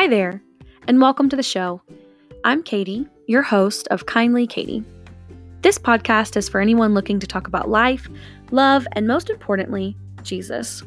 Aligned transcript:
Hi 0.00 0.08
there, 0.08 0.42
and 0.88 0.98
welcome 0.98 1.28
to 1.28 1.36
the 1.36 1.42
show. 1.42 1.82
I'm 2.42 2.62
Katie, 2.62 3.06
your 3.26 3.42
host 3.42 3.86
of 3.88 4.06
Kindly 4.06 4.46
Katie. 4.46 4.82
This 5.60 5.78
podcast 5.78 6.38
is 6.38 6.48
for 6.48 6.58
anyone 6.58 6.94
looking 6.94 7.20
to 7.20 7.26
talk 7.26 7.46
about 7.46 7.68
life, 7.68 8.08
love, 8.50 8.86
and 8.92 9.06
most 9.06 9.28
importantly, 9.28 9.94
Jesus. 10.22 10.82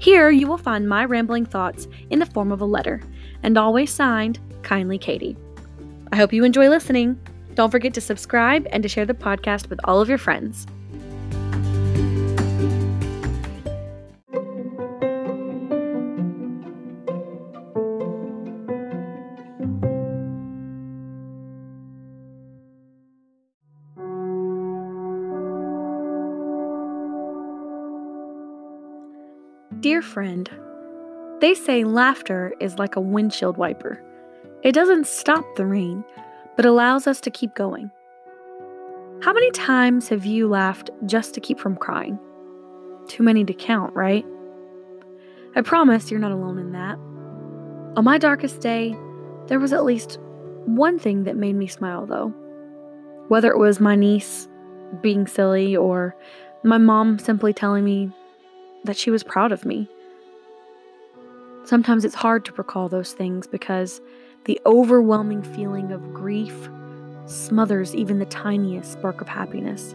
Here 0.00 0.30
you 0.30 0.48
will 0.48 0.58
find 0.58 0.88
my 0.88 1.04
rambling 1.04 1.46
thoughts 1.46 1.86
in 2.10 2.18
the 2.18 2.26
form 2.26 2.50
of 2.50 2.60
a 2.60 2.64
letter, 2.64 3.00
and 3.44 3.56
always 3.56 3.92
signed 3.92 4.40
Kindly 4.64 4.98
Katie. 4.98 5.36
I 6.10 6.16
hope 6.16 6.32
you 6.32 6.42
enjoy 6.42 6.68
listening. 6.68 7.16
Don't 7.54 7.70
forget 7.70 7.94
to 7.94 8.00
subscribe 8.00 8.66
and 8.72 8.82
to 8.82 8.88
share 8.88 9.06
the 9.06 9.14
podcast 9.14 9.70
with 9.70 9.78
all 9.84 10.00
of 10.00 10.08
your 10.08 10.18
friends. 10.18 10.66
Dear 29.80 30.02
friend, 30.02 30.50
they 31.40 31.54
say 31.54 31.84
laughter 31.84 32.52
is 32.58 32.80
like 32.80 32.96
a 32.96 33.00
windshield 33.00 33.56
wiper. 33.56 34.02
It 34.64 34.72
doesn't 34.72 35.06
stop 35.06 35.44
the 35.54 35.66
rain, 35.66 36.02
but 36.56 36.66
allows 36.66 37.06
us 37.06 37.20
to 37.20 37.30
keep 37.30 37.54
going. 37.54 37.92
How 39.22 39.32
many 39.32 39.52
times 39.52 40.08
have 40.08 40.26
you 40.26 40.48
laughed 40.48 40.90
just 41.06 41.32
to 41.34 41.40
keep 41.40 41.60
from 41.60 41.76
crying? 41.76 42.18
Too 43.06 43.22
many 43.22 43.44
to 43.44 43.54
count, 43.54 43.94
right? 43.94 44.26
I 45.54 45.60
promise 45.60 46.10
you're 46.10 46.18
not 46.18 46.32
alone 46.32 46.58
in 46.58 46.72
that. 46.72 46.96
On 47.96 48.02
my 48.02 48.18
darkest 48.18 48.60
day, 48.60 48.96
there 49.46 49.60
was 49.60 49.72
at 49.72 49.84
least 49.84 50.18
one 50.64 50.98
thing 50.98 51.22
that 51.22 51.36
made 51.36 51.54
me 51.54 51.68
smile, 51.68 52.04
though. 52.04 52.34
Whether 53.28 53.52
it 53.52 53.58
was 53.58 53.78
my 53.78 53.94
niece 53.94 54.48
being 55.02 55.28
silly 55.28 55.76
or 55.76 56.16
my 56.64 56.78
mom 56.78 57.20
simply 57.20 57.52
telling 57.52 57.84
me 57.84 58.10
that 58.84 58.96
she 58.96 59.10
was 59.10 59.22
proud 59.22 59.52
of 59.52 59.64
me. 59.64 59.88
Sometimes 61.64 62.04
it's 62.04 62.14
hard 62.14 62.44
to 62.46 62.52
recall 62.52 62.88
those 62.88 63.12
things 63.12 63.46
because 63.46 64.00
the 64.44 64.60
overwhelming 64.64 65.42
feeling 65.42 65.92
of 65.92 66.14
grief 66.14 66.68
smothers 67.26 67.94
even 67.94 68.18
the 68.18 68.24
tiniest 68.26 68.92
spark 68.92 69.20
of 69.20 69.28
happiness. 69.28 69.94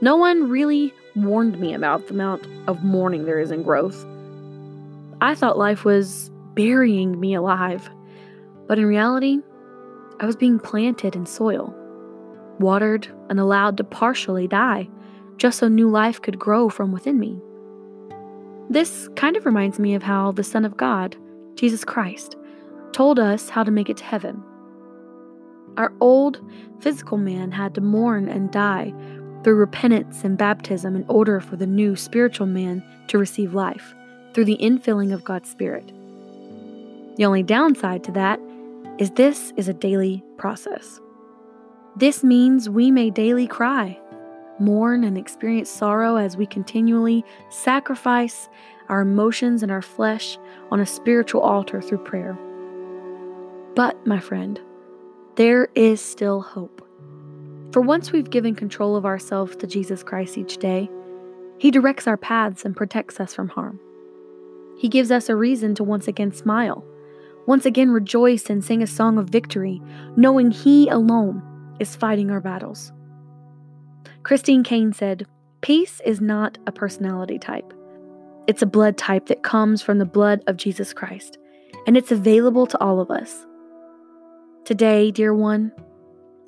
No 0.00 0.16
one 0.16 0.48
really 0.48 0.92
warned 1.14 1.60
me 1.60 1.74
about 1.74 2.06
the 2.06 2.14
amount 2.14 2.46
of 2.66 2.82
mourning 2.82 3.26
there 3.26 3.38
is 3.38 3.50
in 3.50 3.62
growth. 3.62 4.06
I 5.20 5.34
thought 5.34 5.58
life 5.58 5.84
was 5.84 6.30
burying 6.54 7.20
me 7.20 7.34
alive, 7.34 7.88
but 8.66 8.78
in 8.78 8.86
reality, 8.86 9.38
I 10.20 10.26
was 10.26 10.36
being 10.36 10.58
planted 10.58 11.14
in 11.14 11.26
soil, 11.26 11.74
watered, 12.58 13.08
and 13.28 13.38
allowed 13.38 13.76
to 13.76 13.84
partially 13.84 14.48
die 14.48 14.88
just 15.36 15.58
so 15.58 15.68
new 15.68 15.90
life 15.90 16.22
could 16.22 16.38
grow 16.38 16.68
from 16.68 16.92
within 16.92 17.18
me. 17.18 17.40
This 18.72 19.10
kind 19.16 19.36
of 19.36 19.44
reminds 19.44 19.78
me 19.78 19.94
of 19.94 20.02
how 20.02 20.32
the 20.32 20.42
Son 20.42 20.64
of 20.64 20.78
God, 20.78 21.14
Jesus 21.56 21.84
Christ, 21.84 22.36
told 22.92 23.18
us 23.18 23.50
how 23.50 23.62
to 23.62 23.70
make 23.70 23.90
it 23.90 23.98
to 23.98 24.04
heaven. 24.04 24.42
Our 25.76 25.92
old 26.00 26.40
physical 26.80 27.18
man 27.18 27.50
had 27.50 27.74
to 27.74 27.82
mourn 27.82 28.30
and 28.30 28.50
die 28.50 28.94
through 29.44 29.56
repentance 29.56 30.24
and 30.24 30.38
baptism 30.38 30.96
in 30.96 31.04
order 31.06 31.38
for 31.38 31.56
the 31.56 31.66
new 31.66 31.96
spiritual 31.96 32.46
man 32.46 32.82
to 33.08 33.18
receive 33.18 33.52
life 33.52 33.92
through 34.32 34.46
the 34.46 34.56
infilling 34.56 35.12
of 35.12 35.22
God's 35.22 35.50
Spirit. 35.50 35.92
The 37.16 37.26
only 37.26 37.42
downside 37.42 38.02
to 38.04 38.12
that 38.12 38.40
is 38.98 39.10
this 39.10 39.52
is 39.58 39.68
a 39.68 39.74
daily 39.74 40.24
process. 40.38 40.98
This 41.96 42.24
means 42.24 42.70
we 42.70 42.90
may 42.90 43.10
daily 43.10 43.46
cry, 43.46 44.00
mourn, 44.58 45.04
and 45.04 45.18
experience 45.18 45.70
sorrow 45.70 46.16
as 46.16 46.36
we 46.36 46.46
continually 46.46 47.24
sacrifice 47.48 48.48
our 48.88 49.00
emotions 49.00 49.62
and 49.62 49.72
our 49.72 49.82
flesh 49.82 50.38
on 50.70 50.80
a 50.80 50.86
spiritual 50.86 51.40
altar 51.40 51.80
through 51.80 52.04
prayer. 52.04 52.38
But, 53.74 54.06
my 54.06 54.20
friend, 54.20 54.60
there 55.36 55.68
is 55.74 56.00
still 56.00 56.40
hope. 56.40 56.86
For 57.72 57.80
once 57.80 58.12
we've 58.12 58.28
given 58.28 58.54
control 58.54 58.96
of 58.96 59.06
ourselves 59.06 59.56
to 59.56 59.66
Jesus 59.66 60.02
Christ 60.02 60.36
each 60.36 60.58
day, 60.58 60.90
He 61.58 61.70
directs 61.70 62.06
our 62.06 62.18
paths 62.18 62.64
and 62.64 62.76
protects 62.76 63.18
us 63.18 63.34
from 63.34 63.48
harm. 63.48 63.80
He 64.76 64.88
gives 64.88 65.10
us 65.10 65.28
a 65.28 65.36
reason 65.36 65.74
to 65.76 65.84
once 65.84 66.06
again 66.06 66.32
smile, 66.32 66.84
once 67.46 67.64
again 67.64 67.90
rejoice 67.90 68.50
and 68.50 68.62
sing 68.62 68.82
a 68.82 68.86
song 68.86 69.16
of 69.16 69.30
victory, 69.30 69.80
knowing 70.16 70.50
He 70.50 70.88
alone 70.88 71.42
is 71.80 71.96
fighting 71.96 72.30
our 72.30 72.40
battles. 72.40 72.92
Christine 74.22 74.62
Caine 74.62 74.92
said, 74.92 75.26
Peace 75.62 76.00
is 76.04 76.20
not 76.20 76.58
a 76.66 76.72
personality 76.72 77.38
type. 77.38 77.72
It's 78.46 78.62
a 78.62 78.66
blood 78.66 78.96
type 78.96 79.26
that 79.26 79.42
comes 79.42 79.82
from 79.82 79.98
the 79.98 80.04
blood 80.04 80.42
of 80.46 80.56
Jesus 80.56 80.92
Christ, 80.92 81.38
and 81.86 81.96
it's 81.96 82.12
available 82.12 82.66
to 82.66 82.80
all 82.80 83.00
of 83.00 83.10
us. 83.10 83.46
Today, 84.64 85.10
dear 85.10 85.34
one, 85.34 85.72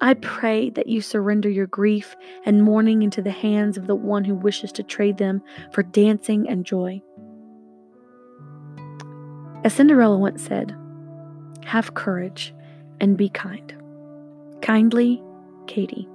I 0.00 0.14
pray 0.14 0.70
that 0.70 0.88
you 0.88 1.00
surrender 1.00 1.48
your 1.48 1.66
grief 1.66 2.16
and 2.44 2.62
mourning 2.62 3.02
into 3.02 3.22
the 3.22 3.30
hands 3.30 3.76
of 3.76 3.86
the 3.86 3.94
one 3.94 4.24
who 4.24 4.34
wishes 4.34 4.72
to 4.72 4.82
trade 4.82 5.18
them 5.18 5.42
for 5.72 5.82
dancing 5.82 6.48
and 6.48 6.64
joy. 6.64 7.02
As 9.62 9.74
Cinderella 9.74 10.16
once 10.16 10.42
said, 10.42 10.74
have 11.64 11.94
courage 11.94 12.54
and 13.00 13.16
be 13.16 13.28
kind. 13.28 13.74
Kindly, 14.62 15.22
Katie. 15.66 16.08